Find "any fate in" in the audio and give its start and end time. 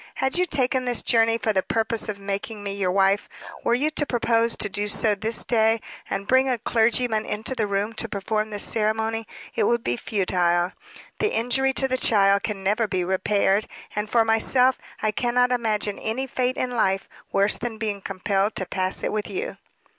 15.99-16.71